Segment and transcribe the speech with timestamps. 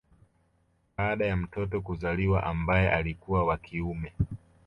[0.97, 4.13] Baada ya mtoto kuzaliwa ambaye alikuwa wa kiume